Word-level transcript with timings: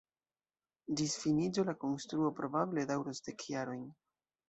Ĝis 1.01 1.13
finiĝo 1.25 1.67
la 1.69 1.77
konstruo 1.85 2.35
probable 2.43 2.89
daŭros 2.95 3.25
dek 3.31 3.51
jarojn. 3.57 3.89